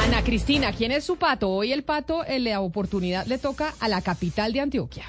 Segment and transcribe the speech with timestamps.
[0.00, 1.50] Ana Cristina, ¿quién es su pato?
[1.50, 5.04] Hoy el pato, la oportunidad le toca a la capital de Antioquia.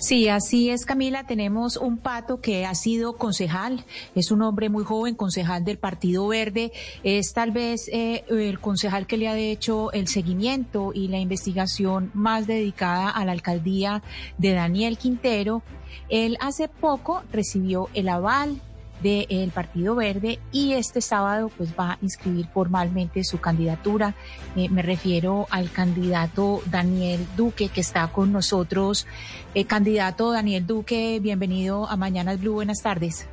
[0.00, 1.24] Sí, así es, Camila.
[1.24, 3.84] Tenemos un pato que ha sido concejal,
[4.16, 6.72] es un hombre muy joven, concejal del Partido Verde.
[7.04, 12.10] Es tal vez eh, el concejal que le ha hecho el seguimiento y la investigación
[12.12, 14.02] más dedicada a la alcaldía
[14.36, 15.62] de Daniel Quintero.
[16.08, 18.60] Él hace poco recibió el aval
[19.02, 24.14] del Partido Verde y este sábado pues va a inscribir formalmente su candidatura.
[24.56, 29.06] Eh, me refiero al candidato Daniel Duque que está con nosotros.
[29.54, 32.54] Eh, candidato Daniel Duque, bienvenido a Mañanas Blue.
[32.54, 33.26] Buenas tardes.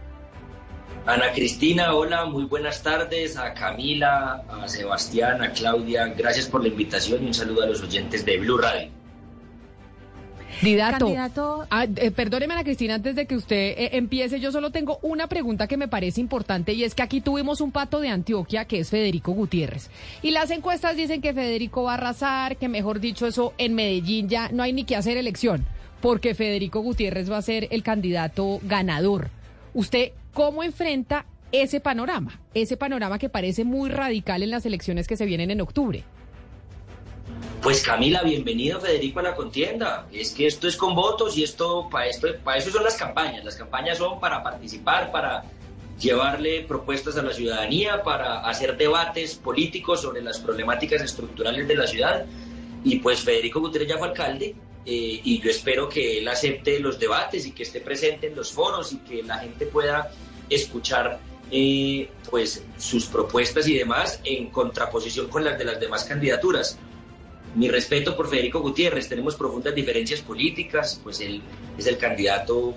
[1.05, 3.35] Ana Cristina, hola, muy buenas tardes.
[3.35, 7.81] A Camila, a Sebastián, a Claudia, gracias por la invitación y un saludo a los
[7.81, 9.02] oyentes de Blue Radio.
[10.63, 11.67] Candidato.
[11.69, 15.27] Ah, eh, perdóneme, Ana Cristina, antes de que usted eh, empiece, yo solo tengo una
[15.27, 18.79] pregunta que me parece importante y es que aquí tuvimos un pato de Antioquia que
[18.79, 19.89] es Federico Gutiérrez.
[20.21, 24.29] Y las encuestas dicen que Federico va a arrasar, que mejor dicho eso, en Medellín
[24.29, 25.65] ya no hay ni que hacer elección,
[26.01, 29.29] porque Federico Gutiérrez va a ser el candidato ganador.
[29.73, 32.39] ¿Usted cómo enfrenta ese panorama?
[32.53, 36.03] Ese panorama que parece muy radical en las elecciones que se vienen en octubre.
[37.63, 40.05] Pues Camila, bienvenido Federico a la contienda.
[40.11, 43.45] Es que esto es con votos y esto para esto para eso son las campañas.
[43.45, 45.45] Las campañas son para participar, para
[45.97, 51.87] llevarle propuestas a la ciudadanía, para hacer debates políticos sobre las problemáticas estructurales de la
[51.87, 52.25] ciudad.
[52.83, 56.99] Y pues Federico Gutiérrez ya fue alcalde eh, y yo espero que él acepte los
[56.99, 60.11] debates y que esté presente en los foros y que la gente pueda
[60.49, 61.17] escuchar
[61.49, 66.77] eh, pues sus propuestas y demás en contraposición con las de las demás candidaturas
[67.55, 71.41] mi respeto por Federico Gutiérrez, tenemos profundas diferencias políticas, pues él
[71.77, 72.73] es el candidato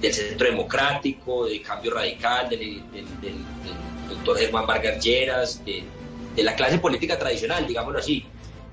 [0.00, 2.82] del Centro Democrático, de Cambio Radical, del,
[4.08, 5.84] doctor Germán Vargas Lleras, de,
[6.42, 8.24] la clase política tradicional, digámoslo así.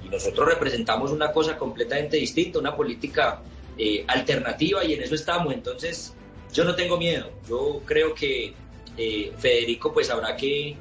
[0.03, 3.41] Y nosotros representamos una cosa completamente distinta, una política
[3.77, 5.51] eh, alternativa y en eso estamos.
[5.51, 6.13] Entonces,
[6.53, 7.31] yo no tengo miedo.
[7.49, 8.53] Yo creo que
[8.97, 10.75] eh, Federico pues habrá que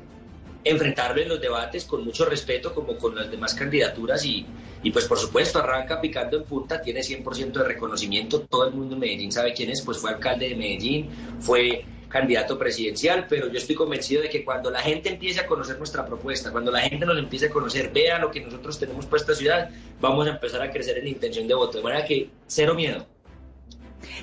[0.64, 4.46] enfrentarlo en los debates con mucho respeto como con las demás candidaturas y,
[4.82, 8.94] y pues por supuesto arranca picando en punta, tiene 100% de reconocimiento, todo el mundo
[8.94, 11.08] en Medellín sabe quién es, pues fue alcalde de Medellín,
[11.40, 15.76] fue candidato presidencial, pero yo estoy convencido de que cuando la gente empiece a conocer
[15.78, 19.20] nuestra propuesta, cuando la gente nos empiece a conocer, vea lo que nosotros tenemos para
[19.20, 19.70] esta ciudad,
[20.00, 23.13] vamos a empezar a crecer en intención de voto, de manera que cero miedo.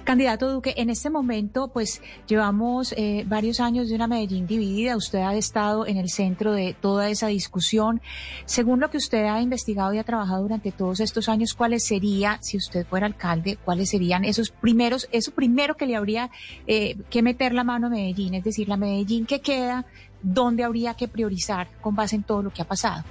[0.04, 4.96] Candidato Duque, en este momento, pues llevamos eh, varios años de una Medellín dividida.
[4.96, 8.02] Usted ha estado en el centro de toda esa discusión.
[8.46, 12.42] Según lo que usted ha investigado y ha trabajado durante todos estos años, ¿cuáles serían,
[12.44, 16.30] si usted fuera alcalde, cuáles serían esos primeros, eso primero que le habría
[16.68, 18.34] eh, que meter la mano a Medellín?
[18.34, 19.86] Es decir, la Medellín que queda,
[20.22, 23.04] ¿dónde habría que priorizar con base en todo lo que ha pasado?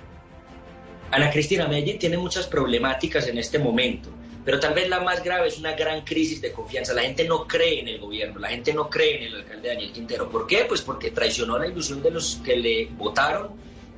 [1.11, 5.49] Ana Cristina, Medellín tiene muchas problemáticas en este momento pero tal vez la más grave
[5.49, 6.95] es una gran crisis de confianza.
[6.95, 9.93] La gente no cree en el gobierno, la gente no cree en el alcalde Daniel
[9.93, 10.31] Quintero.
[10.31, 10.65] ¿Por qué?
[10.67, 13.51] Pues porque traicionó la ilusión de los que le votaron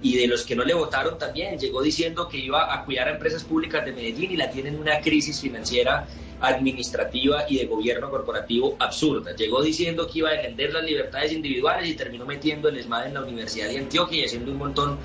[0.03, 1.59] y de los que no le votaron también.
[1.59, 5.01] Llegó diciendo que iba a cuidar a empresas públicas de Medellín y la tienen una
[5.01, 6.09] crisis financiera,
[6.41, 9.37] administrativa y de gobierno corporativo absurda.
[9.37, 13.15] Llegó diciendo que iba a defender las libertades individuales y terminó metiendo el ESMAD en
[13.15, 14.99] la Universidad de Antioquia y haciendo un montón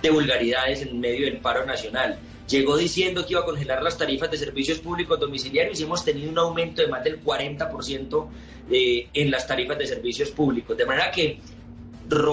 [0.00, 2.16] de vulgaridades en medio del paro nacional
[2.48, 6.30] llegó diciendo que iba a congelar las tarifas de servicios públicos domiciliarios y hemos tenido
[6.30, 8.26] un aumento de más del 40%
[8.70, 10.76] eh, en las tarifas de servicios públicos.
[10.76, 11.38] De manera que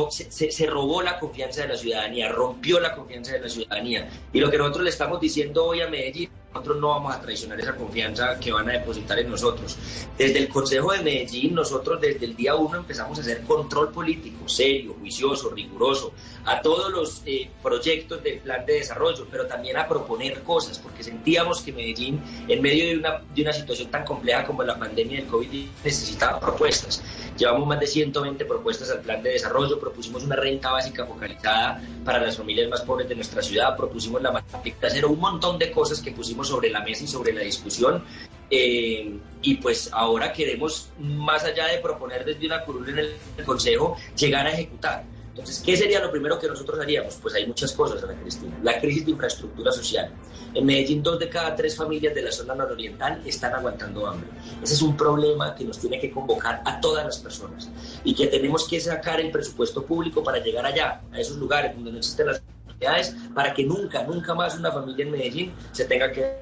[0.09, 4.09] se, se, robó la confianza de la ciudadanía, rompió la confianza de la ciudadanía.
[4.33, 7.59] Y lo que nosotros le estamos diciendo hoy a Medellín, nosotros no vamos a traicionar
[7.59, 9.77] esa confianza que van a depositar en nosotros.
[10.18, 14.50] Desde el Consejo de Medellín, nosotros desde el día uno empezamos a hacer control político,
[14.50, 16.13] serio, juicioso, riguroso,
[16.45, 21.03] a todos los eh, proyectos del plan de desarrollo, pero también a proponer cosas, porque
[21.03, 25.19] sentíamos que Medellín, en medio de una, de una situación tan compleja como la pandemia
[25.19, 27.01] del COVID, necesitaba propuestas.
[27.38, 32.19] Llevamos más de 120 propuestas al plan de desarrollo, propusimos una renta básica focalizada para
[32.19, 36.01] las familias más pobres de nuestra ciudad, propusimos la matrícula cero, un montón de cosas
[36.01, 38.03] que pusimos sobre la mesa y sobre la discusión
[38.51, 43.95] eh, y pues ahora queremos, más allá de proponer desde una curul en el Consejo,
[44.15, 45.05] llegar a ejecutar.
[45.29, 47.15] Entonces, ¿qué sería lo primero que nosotros haríamos?
[47.21, 48.59] Pues hay muchas cosas, Ana Cristina.
[48.61, 50.11] La crisis de infraestructura social.
[50.53, 54.29] En Medellín, dos de cada tres familias de la zona nororiental están aguantando hambre.
[54.61, 57.69] Ese es un problema que nos tiene que convocar a todas las personas
[58.03, 61.93] y que tenemos que sacar el presupuesto público para llegar allá, a esos lugares donde
[61.93, 62.43] no existen las
[62.81, 66.35] oportunidades, para que nunca, nunca más una familia en Medellín se tenga que.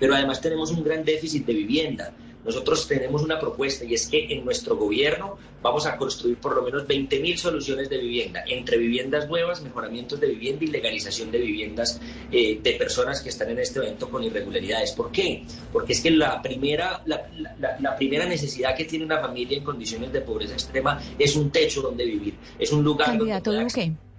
[0.00, 2.12] Pero además tenemos un gran déficit de vivienda.
[2.44, 6.62] Nosotros tenemos una propuesta y es que en nuestro gobierno vamos a construir por lo
[6.62, 12.00] menos 20.000 soluciones de vivienda, entre viviendas nuevas, mejoramientos de vivienda y legalización de viviendas
[12.32, 14.90] eh, de personas que están en este evento con irregularidades.
[14.90, 15.44] ¿Por qué?
[15.72, 17.22] Porque es que la primera, la,
[17.60, 21.48] la- la primera necesidad que tiene una familia en condiciones de pobreza extrema es un
[21.52, 24.11] techo donde vivir, es un lugar Candidato donde poder Duque.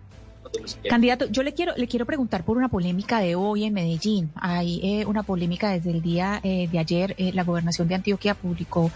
[0.87, 4.31] Candidato, yo le quiero, le quiero preguntar por una polémica de hoy en Medellín.
[4.35, 7.15] Hay eh, una polémica desde el día eh, de ayer.
[7.17, 8.91] eh, la gobernación de Antioquia publicó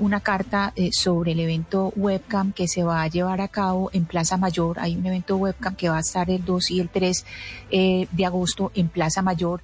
[0.00, 4.36] una carta sobre el evento webcam que se va a llevar a cabo en Plaza
[4.36, 4.78] Mayor.
[4.78, 7.24] Hay un evento webcam que va a estar el 2 y el 3
[7.70, 9.62] eh, de agosto en Plaza Mayor.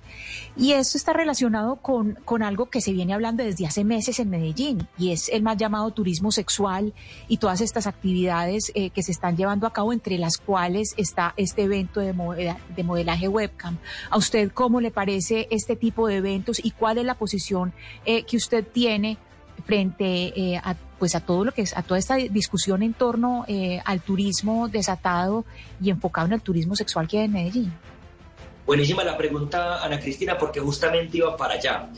[0.56, 4.30] Y esto está relacionado con, con algo que se viene hablando desde hace meses en
[4.30, 6.94] Medellín y es el más llamado turismo sexual
[7.28, 11.62] y todas estas actividades que se están llevando a cabo, entre las cuales está este
[11.62, 13.78] evento de, modela- de modelaje webcam.
[14.10, 17.72] ¿A usted cómo le parece este tipo de eventos y cuál es la posición
[18.04, 19.18] eh, que usted tiene
[19.64, 20.04] frente
[20.38, 23.80] eh, a pues a todo lo que es a toda esta discusión en torno eh,
[23.84, 25.44] al turismo desatado
[25.80, 27.72] y enfocado en el turismo sexual que hay en Medellín?
[28.64, 31.88] Buenísima la pregunta, Ana Cristina, porque justamente iba para allá.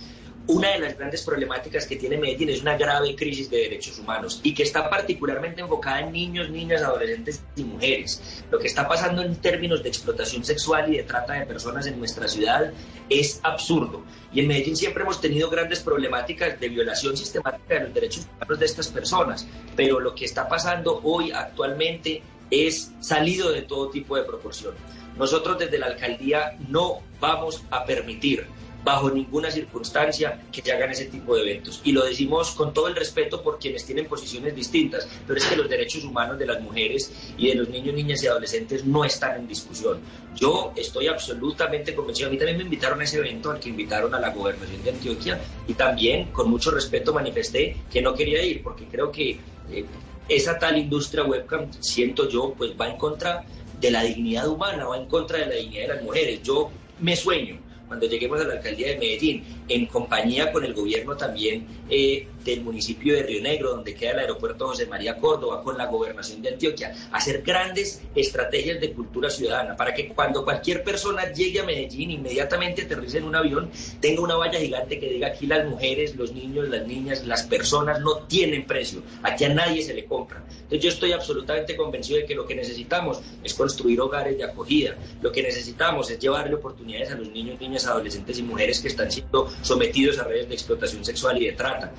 [0.48, 4.40] Una de las grandes problemáticas que tiene Medellín es una grave crisis de derechos humanos
[4.42, 8.42] y que está particularmente enfocada en niños, niñas, adolescentes y mujeres.
[8.50, 11.98] Lo que está pasando en términos de explotación sexual y de trata de personas en
[11.98, 12.72] nuestra ciudad
[13.10, 14.02] es absurdo.
[14.32, 18.58] Y en Medellín siempre hemos tenido grandes problemáticas de violación sistemática de los derechos humanos
[18.58, 19.46] de estas personas,
[19.76, 24.72] pero lo que está pasando hoy actualmente es salido de todo tipo de proporción.
[25.18, 28.46] Nosotros desde la alcaldía no vamos a permitir
[28.84, 31.80] bajo ninguna circunstancia que se hagan ese tipo de eventos.
[31.84, 35.56] Y lo decimos con todo el respeto por quienes tienen posiciones distintas, pero es que
[35.56, 39.40] los derechos humanos de las mujeres y de los niños, niñas y adolescentes no están
[39.40, 40.00] en discusión.
[40.36, 42.28] Yo estoy absolutamente convencido.
[42.28, 44.90] A mí también me invitaron a ese evento al que invitaron a la gobernación de
[44.90, 49.38] Antioquia y también con mucho respeto manifesté que no quería ir porque creo que
[49.70, 49.84] eh,
[50.28, 53.44] esa tal industria webcam, siento yo, pues va en contra
[53.80, 56.42] de la dignidad humana, va en contra de la dignidad de las mujeres.
[56.42, 56.70] Yo
[57.00, 61.66] me sueño cuando lleguemos a la alcaldía de Medellín, en compañía con el gobierno también
[61.88, 65.86] eh, del municipio de Río Negro, donde queda el aeropuerto José María Córdoba, con la
[65.86, 71.60] gobernación de Antioquia, hacer grandes estrategias de cultura ciudadana para que cuando cualquier persona llegue
[71.60, 75.66] a Medellín, inmediatamente aterrice en un avión, tenga una valla gigante que diga aquí las
[75.66, 80.04] mujeres, los niños, las niñas, las personas no tienen precio, aquí a nadie se le
[80.04, 80.42] compra.
[80.48, 84.96] Entonces yo estoy absolutamente convencido de que lo que necesitamos es construir hogares de acogida,
[85.22, 89.10] lo que necesitamos es llevarle oportunidades a los niños, niñas, adolescentes y mujeres que están
[89.10, 91.92] siendo sometidos a redes de explotación sexual y de trata.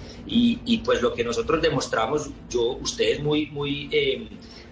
[0.66, 4.28] Y pues lo que nosotros demostramos, yo, ustedes muy, muy eh,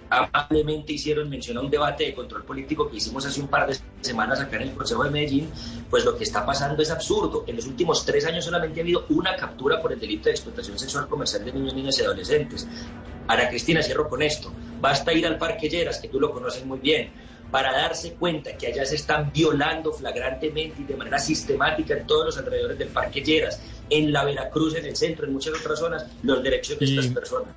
[0.10, 3.78] amablemente hicieron mención a un debate de control político que hicimos hace un par de
[4.02, 5.50] semanas acá en el Consejo de Medellín,
[5.90, 7.44] pues lo que está pasando es absurdo.
[7.48, 10.80] En los últimos tres años solamente ha habido una captura por el delito de explotación
[10.80, 12.68] sexual comercial de niños, niñas y adolescentes.
[13.28, 14.52] Ana Cristina, cierro con esto.
[14.80, 17.10] Basta ir al Parque Lleras, que tú lo conoces muy bien,
[17.52, 22.26] para darse cuenta que allá se están violando flagrantemente y de manera sistemática en todos
[22.26, 26.06] los alrededores del Parque Lleras, en la Veracruz, en el centro, en muchas otras zonas,
[26.24, 27.54] los derechos de Y- estas personas.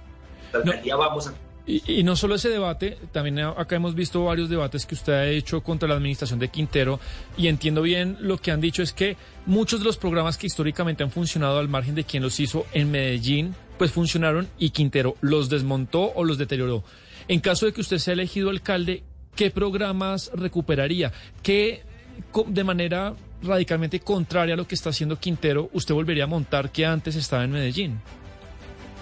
[0.53, 0.99] La No.
[0.99, 1.35] vamos a
[1.67, 5.27] Y, y no solo ese debate, también acá hemos visto varios debates que usted ha
[5.29, 6.99] hecho contra la administración de Quintero
[7.37, 11.05] y entiendo bien lo que han dicho es que muchos de los programas que históricamente
[11.05, 15.49] han funcionado al margen de quien los hizo en Medellín, pues funcionaron y Quintero los
[15.49, 16.83] desmontó o los deterioró.
[17.29, 19.05] En caso de que usted sea elegido alcalde,
[19.37, 21.13] ¿qué programas recuperaría?
[21.43, 21.83] ¿Qué
[22.49, 26.85] de manera radicalmente contraria a lo que está haciendo Quintero usted volvería a montar que
[26.87, 28.01] antes estaba en Medellín?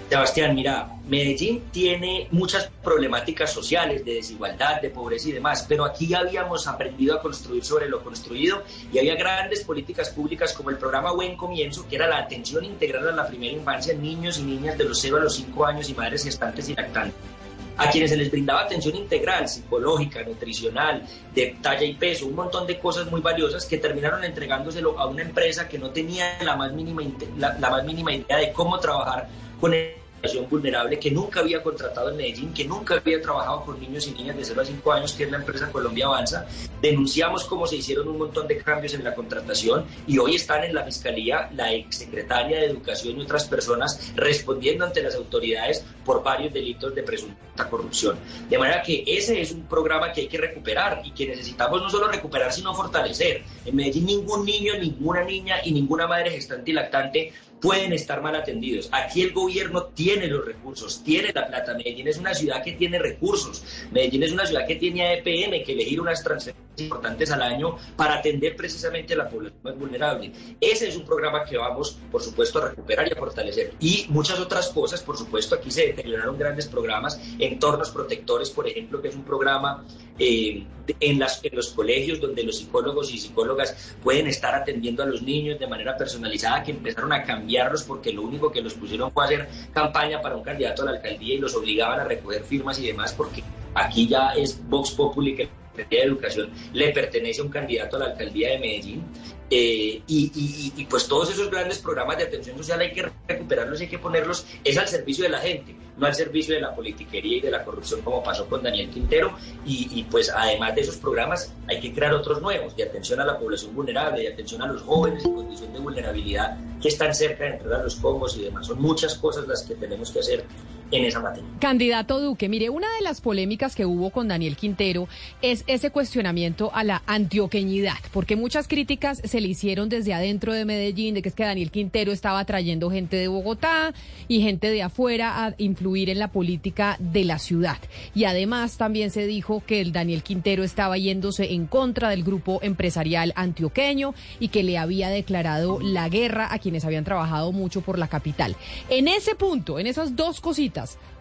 [0.08, 6.08] Sebastián, mira, Medellín tiene muchas problemáticas sociales, de desigualdad, de pobreza y demás, pero aquí
[6.08, 10.78] ya habíamos aprendido a construir sobre lo construido y había grandes políticas públicas como el
[10.78, 14.78] programa Buen Comienzo, que era la atención integral a la primera infancia niños y niñas
[14.78, 17.37] de los 0 a los 5 años y madres gestantes y lactantes
[17.78, 22.66] a quienes se les brindaba atención integral, psicológica, nutricional, de talla y peso, un montón
[22.66, 26.72] de cosas muy valiosas que terminaron entregándoselo a una empresa que no tenía la más
[26.72, 27.02] mínima,
[27.36, 29.28] la, la más mínima idea de cómo trabajar
[29.60, 30.07] con población
[30.48, 34.36] vulnerable que nunca había contratado en Medellín, que nunca había trabajado con niños y niñas
[34.36, 36.46] de 0 a 5 años, que es la empresa Colombia Avanza.
[36.80, 40.74] Denunciamos cómo se hicieron un montón de cambios en la contratación y hoy están en
[40.74, 46.52] la Fiscalía la exsecretaria de Educación y otras personas respondiendo ante las autoridades por varios
[46.52, 48.16] delitos de presunta corrupción.
[48.48, 51.90] De manera que ese es un programa que hay que recuperar y que necesitamos no
[51.90, 53.42] solo recuperar, sino fortalecer.
[53.64, 58.34] En Medellín ningún niño, ninguna niña y ninguna madre gestante y lactante pueden estar mal
[58.36, 58.88] atendidos.
[58.92, 61.74] Aquí el gobierno tiene los recursos, tiene la plata.
[61.74, 63.64] Medellín es una ciudad que tiene recursos.
[63.90, 68.14] Medellín es una ciudad que tiene EPM, que elegir unas transferencias importantes al año para
[68.14, 70.32] atender precisamente a la población más vulnerable.
[70.60, 73.74] Ese es un programa que vamos, por supuesto, a recuperar y a fortalecer.
[73.80, 79.00] Y muchas otras cosas, por supuesto, aquí se deterioraron grandes programas, entornos protectores, por ejemplo,
[79.00, 79.84] que es un programa
[80.18, 80.66] eh,
[81.00, 85.22] en, las, en los colegios donde los psicólogos y psicólogas pueden estar atendiendo a los
[85.22, 89.24] niños de manera personalizada, que empezaron a cambiarlos porque lo único que los pusieron fue
[89.24, 92.86] hacer campaña para un candidato a la alcaldía y los obligaban a recoger firmas y
[92.86, 93.42] demás, porque
[93.74, 95.48] aquí ya es Vox Populi que
[95.84, 99.04] de Educación le pertenece a un candidato a la alcaldía de Medellín.
[99.50, 103.84] Eh, y, y, pues todos esos grandes programas de atención social hay que recuperarlos y
[103.84, 107.38] hay que ponerlos es al servicio de la gente, no al servicio de la politiquería
[107.38, 109.38] y de la corrupción como pasó con Daniel Quintero.
[109.64, 113.24] Y, y pues además de esos programas hay que crear otros nuevos de atención a
[113.24, 117.44] la población vulnerable, de atención a los jóvenes en condición de vulnerabilidad que están cerca
[117.44, 118.66] de entrar a los combos y demás.
[118.66, 120.44] Son muchas cosas las que tenemos que hacer
[120.90, 121.34] en esa.
[121.60, 125.08] Candidato Duque, mire, una de las polémicas que hubo con Daniel Quintero
[125.42, 130.64] es ese cuestionamiento a la antioqueñidad, porque muchas críticas se le hicieron desde adentro de
[130.64, 133.92] Medellín, de que es que Daniel Quintero estaba trayendo gente de Bogotá
[134.28, 137.78] y gente de afuera a influir en la política de la ciudad.
[138.14, 142.60] Y además también se dijo que el Daniel Quintero estaba yéndose en contra del grupo
[142.62, 147.98] empresarial antioqueño y que le había declarado la guerra a quienes habían trabajado mucho por
[147.98, 148.56] la capital.
[148.88, 150.77] En ese punto, en esas dos cositas,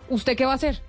[0.10, 0.82] ¿usted qué va a hacer?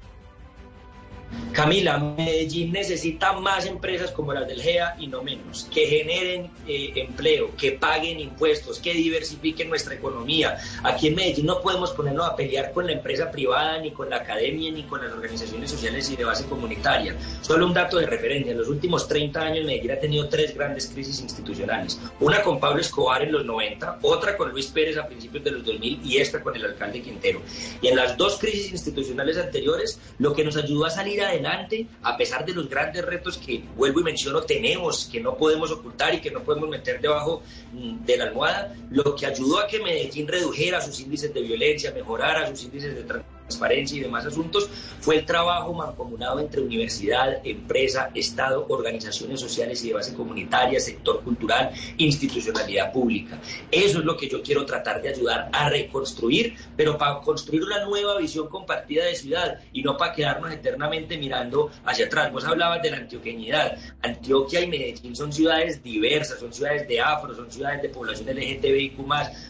[1.52, 6.92] Camila, Medellín necesita más empresas como las del GEA y no menos, que generen eh,
[6.94, 10.56] empleo, que paguen impuestos, que diversifiquen nuestra economía.
[10.84, 14.18] Aquí en Medellín no podemos ponernos a pelear con la empresa privada, ni con la
[14.18, 17.16] academia, ni con las organizaciones sociales y de base comunitaria.
[17.40, 20.86] Solo un dato de referencia, en los últimos 30 años Medellín ha tenido tres grandes
[20.86, 22.00] crisis institucionales.
[22.20, 25.64] Una con Pablo Escobar en los 90, otra con Luis Pérez a principios de los
[25.64, 27.42] 2000 y esta con el alcalde Quintero.
[27.82, 32.16] Y en las dos crisis institucionales anteriores, lo que nos ayudó a salir adelante, a
[32.16, 36.20] pesar de los grandes retos que, vuelvo y menciono, tenemos, que no podemos ocultar y
[36.20, 40.28] que no podemos meter debajo mm, de la almohada, lo que ayudó a que Medellín
[40.28, 43.04] redujera sus índices de violencia, mejorara sus índices de
[43.48, 44.68] transparencia y demás asuntos,
[45.00, 51.22] fue el trabajo mancomunado entre universidad, empresa, Estado, organizaciones sociales y de base comunitaria, sector
[51.22, 53.40] cultural, institucionalidad pública.
[53.70, 57.84] Eso es lo que yo quiero tratar de ayudar a reconstruir, pero para construir una
[57.84, 62.30] nueva visión compartida de ciudad y no para quedarnos eternamente mirando hacia atrás.
[62.30, 63.78] Vos hablabas de la antioqueñidad.
[64.02, 68.98] Antioquia y Medellín son ciudades diversas, son ciudades de afro, son ciudades de población LGTBIQ+,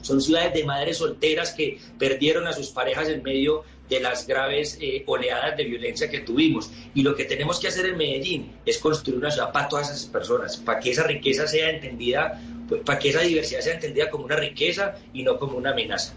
[0.02, 4.78] son ciudades de madres solteras que perdieron a sus parejas en medio de las graves
[4.80, 6.70] eh, oleadas de violencia que tuvimos.
[6.94, 10.06] Y lo que tenemos que hacer en Medellín es construir una ciudad para todas esas
[10.06, 14.24] personas, para que esa riqueza sea entendida, pues, para que esa diversidad sea entendida como
[14.24, 16.14] una riqueza y no como una amenaza.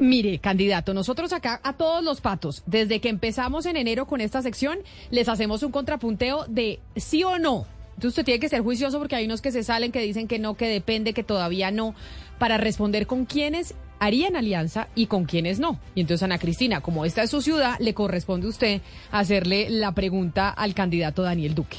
[0.00, 4.42] Mire, candidato, nosotros acá a todos los patos, desde que empezamos en enero con esta
[4.42, 4.78] sección,
[5.10, 7.66] les hacemos un contrapunteo de sí o no.
[7.98, 10.38] Entonces usted tiene que ser juicioso porque hay unos que se salen, que dicen que
[10.38, 11.96] no, que depende, que todavía no,
[12.38, 15.78] para responder con quiénes harían alianza y con quiénes no.
[15.94, 19.92] Y entonces, Ana Cristina, como esta es su ciudad, le corresponde a usted hacerle la
[19.92, 21.78] pregunta al candidato Daniel Duque.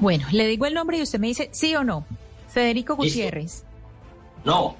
[0.00, 2.04] Bueno, le digo el nombre y usted me dice sí o no.
[2.48, 3.64] Federico Gutiérrez.
[4.44, 4.76] No.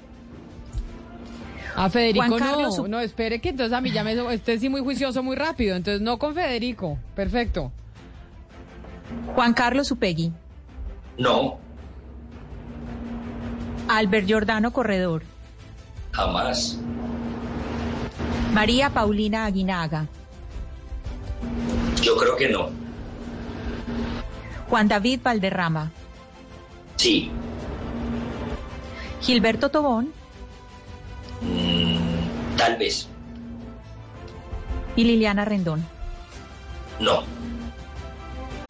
[1.75, 4.13] A Federico Juan Carlos no, no, espere que entonces a mí ya me...
[4.33, 6.99] Este sí muy juicioso, muy rápido, entonces no con Federico.
[7.15, 7.71] Perfecto.
[9.33, 10.31] Juan Carlos Upegui.
[11.17, 11.59] No,
[13.87, 15.23] Albert Giordano Corredor.
[16.13, 16.77] Jamás.
[18.53, 20.07] María Paulina Aguinaga.
[22.01, 22.69] Yo creo que no.
[24.69, 25.91] Juan David Valderrama.
[26.95, 27.29] Sí.
[29.21, 30.11] Gilberto Tobón
[31.41, 33.07] Mm, tal vez.
[34.95, 35.83] y Liliana Rendón.
[36.99, 37.23] No.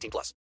[0.00, 0.34] 18 plus.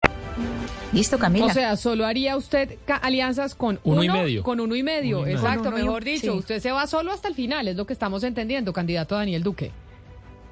[0.94, 1.46] Listo, Camila.
[1.48, 4.44] O sea, solo haría usted alianzas con Uno y medio.
[4.44, 5.38] Con uno y medio, Uno y medio.
[5.48, 6.32] exacto, uno mejor dicho.
[6.34, 6.38] sí.
[6.40, 9.72] Usted se va solo hasta el final, es lo que estamos entendiendo, candidato Daniel Duque.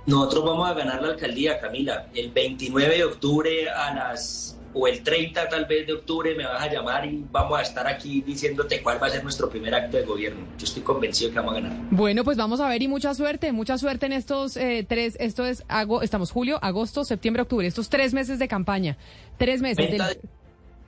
[0.06, 2.08] Nosotros vamos a ganar la alcaldía, Camila.
[2.14, 6.62] El 29 de octubre a las o el 30 tal vez de octubre me vas
[6.62, 9.98] a llamar y vamos a estar aquí diciéndote cuál va a ser nuestro primer acto
[9.98, 10.46] de gobierno.
[10.58, 11.78] Yo estoy convencido que vamos a ganar.
[11.92, 15.46] Bueno, pues vamos a ver y mucha suerte, mucha suerte en estos eh, tres, esto
[15.46, 18.98] es, ago- estamos julio, agosto, septiembre, octubre, estos tres meses de campaña.
[19.38, 19.90] Tres meses.
[19.90, 20.20] Del- de-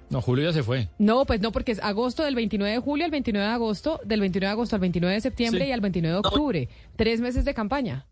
[0.09, 0.87] No, Julio ya se fue.
[0.99, 4.19] No, pues no, porque es agosto del 29 de julio al 29 de agosto, del
[4.19, 5.69] 29 de agosto al 29 de septiembre Sí.
[5.69, 6.69] y al 29 de octubre.
[6.95, 8.05] Tres meses de campaña.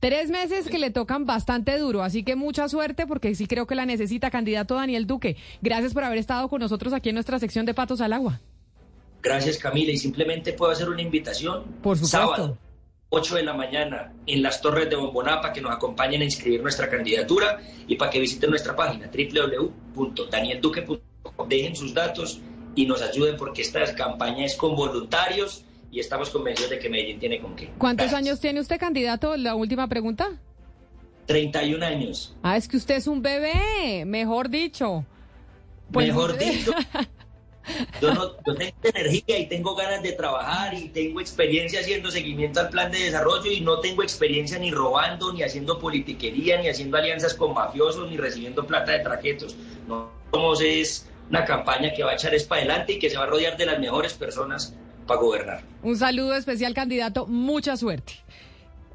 [0.00, 3.74] Tres meses que le tocan bastante duro, así que mucha suerte porque sí creo que
[3.74, 5.36] la necesita, candidato Daniel Duque.
[5.60, 8.40] Gracias por haber estado con nosotros aquí en nuestra sección de Patos al Agua.
[9.20, 9.90] Gracias, Camila.
[9.90, 11.64] Y simplemente puedo hacer una invitación.
[11.82, 12.06] Por supuesto.
[12.06, 12.56] Sábado,
[13.10, 16.62] 8 de la mañana, en las Torres de Bomboná, para que nos acompañen a inscribir
[16.62, 21.48] nuestra candidatura y para que visiten nuestra página www.danielduque.com.
[21.48, 22.40] Dejen sus datos
[22.76, 27.18] y nos ayuden porque esta campaña es con voluntarios y estamos convencidos de que Medellín
[27.18, 27.70] tiene con qué.
[27.78, 28.18] ¿Cuántos Gracias.
[28.26, 29.36] años tiene usted, candidato?
[29.36, 30.38] La última pregunta.
[31.26, 32.34] 31 años.
[32.42, 35.04] Ah, es que usted es un bebé, mejor dicho.
[35.92, 36.72] Pues- Mejor dicho,
[38.02, 42.60] yo, no, yo tengo energía y tengo ganas de trabajar y tengo experiencia haciendo seguimiento
[42.60, 46.98] al plan de desarrollo y no tengo experiencia ni robando, ni haciendo politiquería, ni haciendo
[46.98, 49.56] alianzas con mafiosos, ni recibiendo plata de traquetos.
[49.86, 53.16] No somos es una campaña que va a echar es para adelante y que se
[53.16, 54.74] va a rodear de las mejores personas
[55.08, 55.62] para gobernar.
[55.82, 57.26] Un saludo especial, candidato.
[57.26, 58.12] Mucha suerte.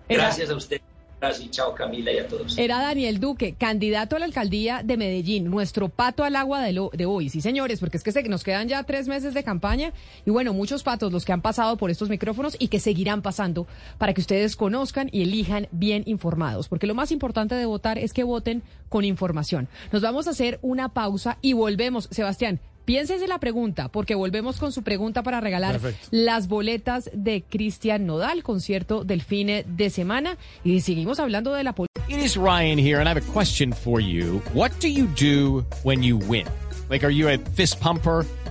[0.08, 0.80] Era- Gracias a usted.
[1.20, 2.58] Gracias, chao Camila y a todos.
[2.58, 6.90] Era Daniel Duque, candidato a la alcaldía de Medellín, nuestro pato al agua de, lo-
[6.94, 7.30] de hoy.
[7.30, 9.94] Sí, señores, porque es que se- nos quedan ya tres meses de campaña
[10.26, 13.68] y bueno, muchos patos los que han pasado por estos micrófonos y que seguirán pasando
[13.98, 16.68] para que ustedes conozcan y elijan bien informados.
[16.68, 19.70] Porque lo más importante de votar es que voten con información.
[19.94, 22.10] Nos vamos a hacer una pausa y volvemos.
[22.12, 26.08] Sebastián, piénsese la pregunta, porque volvemos con su pregunta para regalar Perfecto.
[26.12, 30.38] las boletas de Cristian Nodal, concierto del fin de semana.
[30.64, 31.94] Y seguimos hablando de la política.
[32.10, 34.42] It is Ryan here, and I have a question for you.
[34.54, 36.46] What do you do when you win?
[36.90, 38.26] Like, are you a fist pumper?